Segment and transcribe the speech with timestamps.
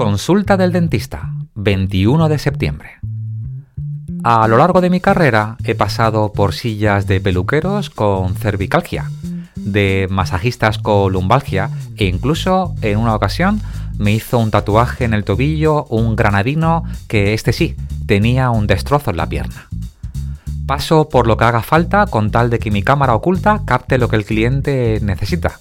[0.00, 2.92] Consulta del dentista, 21 de septiembre.
[4.24, 9.10] A lo largo de mi carrera he pasado por sillas de peluqueros con cervicalgia,
[9.56, 11.68] de masajistas con lumbalgia
[11.98, 13.60] e incluso en una ocasión
[13.98, 17.76] me hizo un tatuaje en el tobillo un granadino que este sí,
[18.06, 19.68] tenía un destrozo en la pierna.
[20.66, 24.08] Paso por lo que haga falta con tal de que mi cámara oculta capte lo
[24.08, 25.58] que el cliente necesita.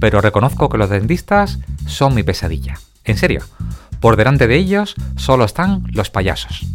[0.00, 2.74] Pero reconozco que los dentistas son mi pesadilla.
[3.04, 3.42] En serio,
[4.00, 6.66] por delante de ellos solo están los payasos.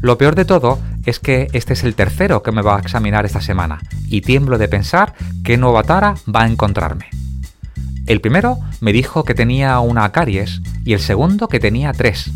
[0.00, 3.24] Lo peor de todo es que este es el tercero que me va a examinar
[3.24, 7.06] esta semana y tiemblo de pensar qué nueva tara va a encontrarme.
[8.06, 12.30] El primero me dijo que tenía una caries y el segundo que tenía tres,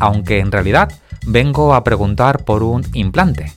[0.00, 0.92] aunque en realidad
[1.26, 3.52] vengo a preguntar por un implante.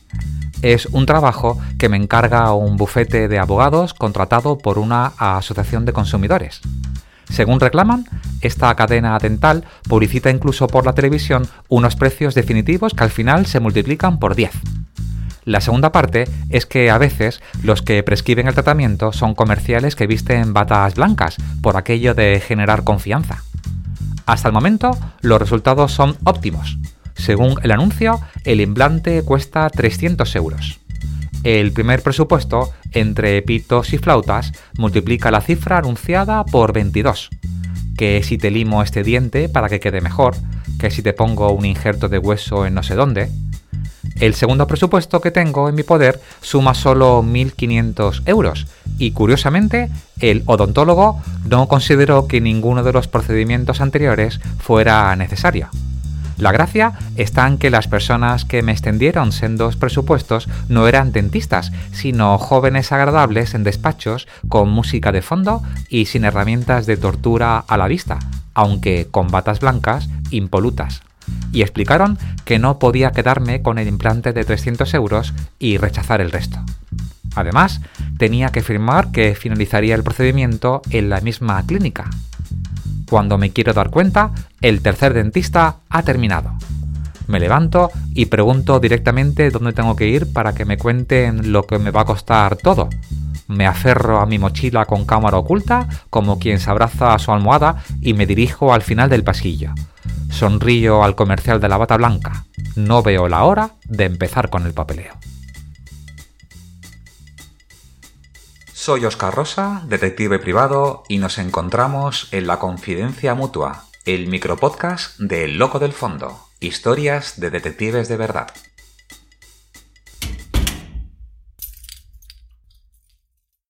[0.61, 5.94] Es un trabajo que me encarga un bufete de abogados contratado por una asociación de
[5.94, 6.61] consumidores.
[7.30, 8.05] Según reclaman,
[8.42, 13.59] esta cadena dental publicita incluso por la televisión unos precios definitivos que al final se
[13.59, 14.52] multiplican por 10.
[15.45, 20.06] La segunda parte es que a veces los que prescriben el tratamiento son comerciales que
[20.06, 23.44] visten batas blancas, por aquello de generar confianza.
[24.26, 26.78] Hasta el momento, los resultados son óptimos.
[27.16, 30.80] Según el anuncio, el implante cuesta 300 euros.
[31.44, 37.30] El primer presupuesto, entre pitos y flautas, multiplica la cifra anunciada por 22.
[38.00, 40.33] Que si te limo este diente para que quede mejor,
[40.80, 43.30] que si te pongo un injerto de hueso en no sé dónde.
[44.22, 48.67] El segundo presupuesto que tengo en mi poder suma solo 1.500 euros
[49.00, 49.89] y curiosamente
[50.22, 55.70] el odontólogo no consideró que ninguno de los procedimientos anteriores fuera necesario.
[56.40, 61.73] La gracia está en que las personas que me extendieron sendos presupuestos no eran dentistas,
[61.92, 67.78] sino jóvenes agradables en despachos con música de fondo y sin herramientas de tortura a
[67.78, 68.20] la vista,
[68.54, 71.02] aunque con batas blancas impolutas.
[71.52, 76.32] Y explicaron que no podía quedarme con el implante de 300 euros y rechazar el
[76.32, 76.58] resto.
[77.36, 77.82] Además,
[78.17, 82.10] tenía que firmar que finalizaría el procedimiento en la misma clínica,
[83.09, 84.31] cuando me quiero dar cuenta,
[84.61, 86.53] el tercer dentista ha terminado.
[87.27, 91.77] Me levanto y pregunto directamente dónde tengo que ir para que me cuenten lo que
[91.77, 92.89] me va a costar todo.
[93.48, 97.83] Me aferro a mi mochila con cámara oculta, como quien se abraza a su almohada,
[98.02, 99.73] y me dirijo al final del pasillo.
[100.30, 102.45] Sonrío al comercial de la bata blanca.
[102.75, 105.14] No veo la hora de empezar con el papeleo.
[108.82, 115.44] Soy Oscar Rosa, detective privado, y nos encontramos en La Confidencia Mutua, el micropodcast de
[115.44, 118.48] El Loco del Fondo, historias de detectives de verdad.